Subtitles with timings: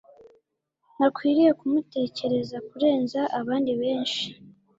[0.95, 4.23] ntakwiriye kumutekereza kurenza abandi benshi